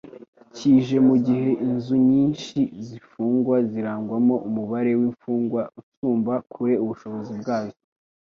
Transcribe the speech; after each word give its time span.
kije 0.55 0.97
mu 1.07 1.15
gihe 1.25 1.49
inzu 1.67 1.95
nyinshi 2.09 2.59
z'imfungwa 2.85 3.55
zirangwamo 3.71 4.35
umubare 4.47 4.91
w'imfungwa 4.99 5.61
usumba 5.79 6.33
kure 6.51 6.75
ubushobozi 6.83 7.31
bwazo. 7.41 7.77